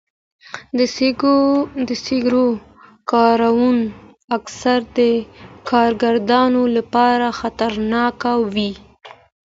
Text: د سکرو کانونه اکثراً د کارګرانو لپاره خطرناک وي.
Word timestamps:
د 1.87 1.91
سکرو 2.05 2.47
کانونه 3.11 3.83
اکثراً 4.37 4.75
د 4.97 4.97
کارګرانو 5.69 6.63
لپاره 6.77 7.25
خطرناک 7.39 8.19
وي. 8.53 8.71